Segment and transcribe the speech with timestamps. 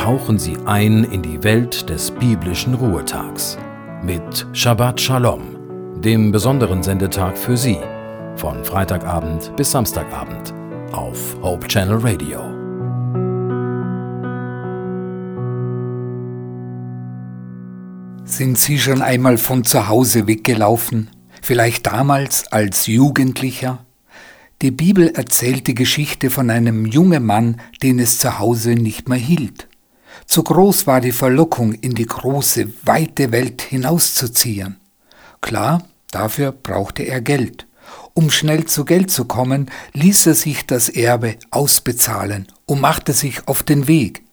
[0.00, 3.58] tauchen Sie ein in die Welt des biblischen Ruhetags
[4.02, 5.42] mit Shabbat Shalom,
[6.00, 7.76] dem besonderen Sendetag für Sie,
[8.34, 10.54] von Freitagabend bis Samstagabend
[10.92, 12.40] auf Hope Channel Radio.
[18.24, 21.10] Sind Sie schon einmal von zu Hause weggelaufen?
[21.42, 23.84] Vielleicht damals als Jugendlicher?
[24.62, 29.18] Die Bibel erzählt die Geschichte von einem jungen Mann, den es zu Hause nicht mehr
[29.18, 29.69] hielt.
[30.26, 34.78] Zu groß war die Verlockung, in die große, weite Welt hinauszuziehen.
[35.40, 37.66] Klar, dafür brauchte er Geld.
[38.14, 43.46] Um schnell zu Geld zu kommen, ließ er sich das Erbe ausbezahlen und machte sich
[43.48, 44.24] auf den Weg.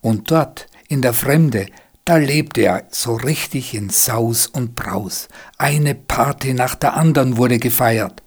[0.00, 1.66] Und dort, in der Fremde,
[2.04, 5.28] da lebte er so richtig in Saus und Braus.
[5.58, 8.22] Eine Party nach der anderen wurde gefeiert.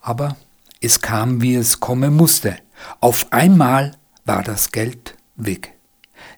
[0.00, 0.36] Aber
[0.80, 2.56] es kam, wie es kommen musste.
[3.00, 5.74] Auf einmal war das Geld weg.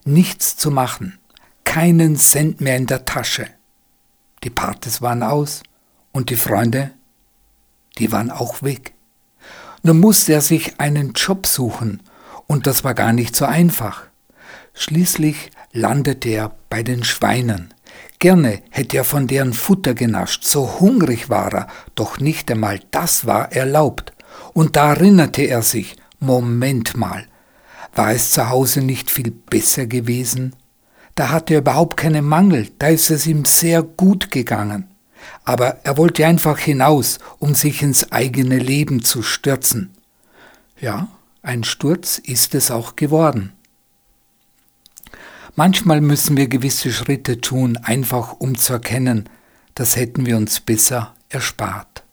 [0.04, 1.18] Nichts zu machen,
[1.64, 3.46] keinen Cent mehr in der Tasche.
[4.44, 5.62] Die Partys waren aus
[6.12, 6.92] und die Freunde,
[7.98, 8.94] die waren auch weg.
[9.82, 12.02] Nun musste er sich einen Job suchen
[12.46, 14.04] und das war gar nicht so einfach.
[14.74, 17.74] Schließlich landete er bei den Schweinen.
[18.18, 23.26] Gerne hätte er von deren Futter genascht, so hungrig war er, doch nicht einmal das
[23.26, 24.12] war erlaubt.
[24.54, 27.26] Und da erinnerte er sich, Moment mal,
[27.94, 30.54] war es zu Hause nicht viel besser gewesen?
[31.14, 34.88] Da hatte er überhaupt keinen Mangel, da ist es ihm sehr gut gegangen.
[35.44, 39.90] Aber er wollte einfach hinaus, um sich ins eigene Leben zu stürzen.
[40.80, 41.08] Ja,
[41.42, 43.52] ein Sturz ist es auch geworden.
[45.54, 49.28] Manchmal müssen wir gewisse Schritte tun, einfach um zu erkennen,
[49.74, 52.04] das hätten wir uns besser erspart.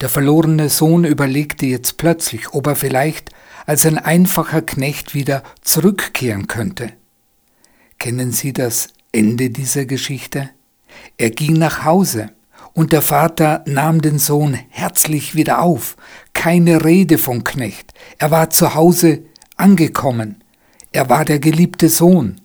[0.00, 3.30] Der verlorene Sohn überlegte jetzt plötzlich, ob er vielleicht
[3.66, 6.92] als ein einfacher Knecht wieder zurückkehren könnte.
[7.98, 10.50] Kennen Sie das Ende dieser Geschichte?
[11.18, 12.30] Er ging nach Hause,
[12.76, 15.96] und der Vater nahm den Sohn herzlich wieder auf.
[16.34, 17.94] Keine Rede von Knecht.
[18.18, 19.22] Er war zu Hause
[19.56, 20.44] angekommen.
[20.92, 22.38] Er war der geliebte Sohn.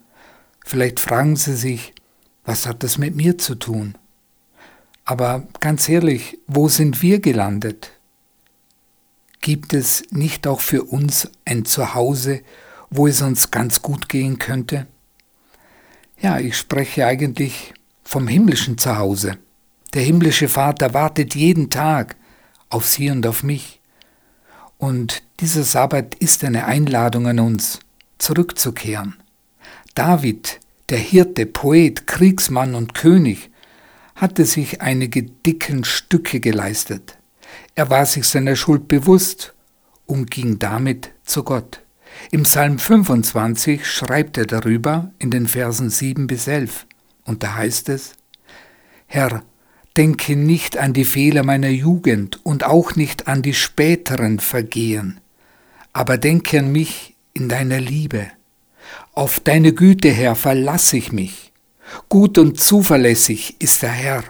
[0.65, 1.93] Vielleicht fragen Sie sich,
[2.45, 3.97] was hat das mit mir zu tun?
[5.03, 7.91] Aber ganz ehrlich, wo sind wir gelandet?
[9.41, 12.41] Gibt es nicht auch für uns ein Zuhause,
[12.91, 14.85] wo es uns ganz gut gehen könnte?
[16.19, 19.37] Ja, ich spreche eigentlich vom himmlischen Zuhause.
[19.95, 22.15] Der himmlische Vater wartet jeden Tag
[22.69, 23.81] auf Sie und auf mich.
[24.77, 27.79] Und dieser Sabbat ist eine Einladung an uns,
[28.19, 29.15] zurückzukehren.
[29.95, 30.59] David,
[30.89, 33.49] der Hirte, Poet, Kriegsmann und König,
[34.15, 37.17] hatte sich einige dicken Stücke geleistet.
[37.75, 39.53] Er war sich seiner Schuld bewusst
[40.05, 41.81] und ging damit zu Gott.
[42.31, 46.85] Im Psalm 25 schreibt er darüber in den Versen 7 bis 11
[47.25, 48.13] und da heißt es,
[49.07, 49.43] Herr,
[49.97, 55.19] denke nicht an die Fehler meiner Jugend und auch nicht an die späteren Vergehen,
[55.93, 58.27] aber denke an mich in deiner Liebe.
[59.13, 61.51] Auf deine Güte, Herr, verlasse ich mich
[62.09, 64.23] Gut und zuverlässig ist der Herr.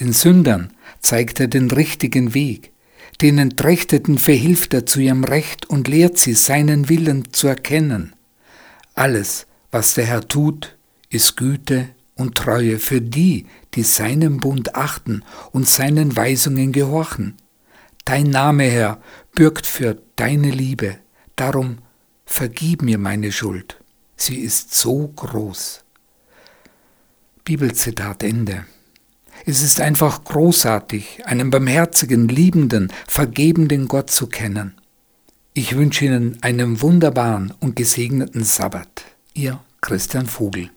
[0.00, 0.73] Den Sündern
[1.04, 2.72] zeigt er den richtigen Weg,
[3.20, 8.14] den Entrechteten verhilft er zu ihrem Recht und lehrt sie, seinen Willen zu erkennen.
[8.94, 10.76] Alles, was der Herr tut,
[11.10, 15.22] ist Güte und Treue für die, die seinen Bund achten
[15.52, 17.36] und seinen Weisungen gehorchen.
[18.04, 19.00] Dein Name, Herr,
[19.34, 20.96] bürgt für deine Liebe,
[21.36, 21.78] darum
[22.24, 23.78] vergib mir meine Schuld,
[24.16, 25.84] sie ist so groß.
[27.44, 28.64] Bibelzitat Ende.
[29.46, 34.74] Es ist einfach großartig, einen barmherzigen, liebenden, vergebenden Gott zu kennen.
[35.52, 39.04] Ich wünsche Ihnen einen wunderbaren und gesegneten Sabbat.
[39.34, 40.70] Ihr Christian Vogel.